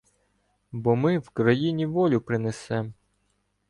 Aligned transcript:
Бо 0.71 0.95
ми 0.95 1.17
Вкраїні 1.19 1.85
волю 1.85 2.21
принесем. 2.21 2.93